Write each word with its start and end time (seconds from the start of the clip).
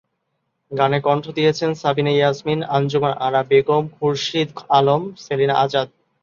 গানে 0.71 0.99
কণ্ঠ 1.01 1.25
দিয়েছেন 1.37 1.69
সাবিনা 1.73 2.11
ইয়াসমিন, 2.13 2.59
আঞ্জুমান 2.69 3.13
আরা 3.19 3.41
বেগম, 3.49 3.83
খুরশিদ 3.95 4.49
আলম, 4.69 5.01
সেলিনা 5.17 5.55
আজাদ। 5.55 5.87